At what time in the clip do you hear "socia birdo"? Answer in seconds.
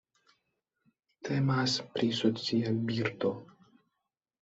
2.23-3.39